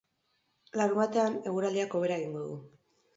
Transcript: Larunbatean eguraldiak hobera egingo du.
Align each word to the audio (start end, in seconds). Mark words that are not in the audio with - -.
Larunbatean 0.79 1.37
eguraldiak 1.51 1.93
hobera 1.99 2.17
egingo 2.23 2.47
du. 2.47 2.57